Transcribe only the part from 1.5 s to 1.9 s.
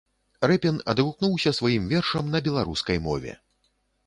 сваім